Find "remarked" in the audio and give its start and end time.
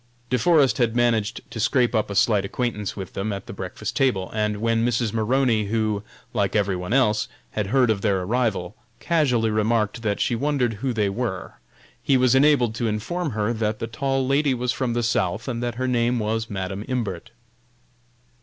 9.51-10.01